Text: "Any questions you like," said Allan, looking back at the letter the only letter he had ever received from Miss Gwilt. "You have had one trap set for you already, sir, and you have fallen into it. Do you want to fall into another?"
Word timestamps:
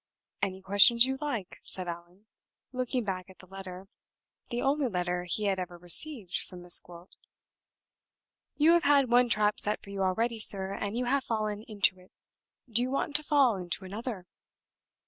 "Any 0.41 0.63
questions 0.63 1.05
you 1.05 1.19
like," 1.21 1.59
said 1.61 1.87
Allan, 1.87 2.25
looking 2.71 3.03
back 3.03 3.29
at 3.29 3.37
the 3.37 3.45
letter 3.45 3.85
the 4.49 4.59
only 4.59 4.87
letter 4.89 5.25
he 5.25 5.43
had 5.43 5.59
ever 5.59 5.77
received 5.77 6.37
from 6.37 6.63
Miss 6.63 6.79
Gwilt. 6.79 7.15
"You 8.57 8.71
have 8.71 8.81
had 8.83 9.11
one 9.11 9.29
trap 9.29 9.59
set 9.59 9.79
for 9.83 9.91
you 9.91 10.01
already, 10.01 10.39
sir, 10.39 10.73
and 10.73 10.97
you 10.97 11.05
have 11.05 11.25
fallen 11.25 11.61
into 11.67 11.99
it. 11.99 12.11
Do 12.67 12.81
you 12.81 12.89
want 12.89 13.15
to 13.17 13.23
fall 13.23 13.57
into 13.57 13.85
another?" 13.85 14.25